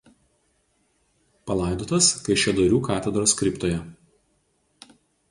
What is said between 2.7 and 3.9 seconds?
katedros kriptoje.